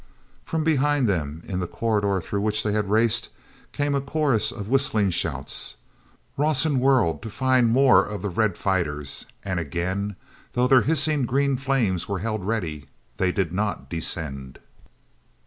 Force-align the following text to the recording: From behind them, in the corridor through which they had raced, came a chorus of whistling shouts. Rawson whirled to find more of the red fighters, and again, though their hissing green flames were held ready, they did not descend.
From 0.45 0.63
behind 0.63 1.07
them, 1.07 1.43
in 1.45 1.59
the 1.59 1.67
corridor 1.67 2.19
through 2.21 2.41
which 2.41 2.63
they 2.63 2.71
had 2.71 2.89
raced, 2.89 3.29
came 3.71 3.93
a 3.93 4.01
chorus 4.01 4.51
of 4.51 4.67
whistling 4.67 5.11
shouts. 5.11 5.75
Rawson 6.37 6.79
whirled 6.79 7.21
to 7.21 7.29
find 7.29 7.69
more 7.69 8.03
of 8.03 8.23
the 8.23 8.29
red 8.31 8.57
fighters, 8.57 9.27
and 9.45 9.59
again, 9.59 10.15
though 10.53 10.65
their 10.67 10.81
hissing 10.81 11.27
green 11.27 11.55
flames 11.55 12.07
were 12.09 12.17
held 12.17 12.43
ready, 12.43 12.87
they 13.17 13.31
did 13.31 13.53
not 13.53 13.91
descend. 13.91 14.57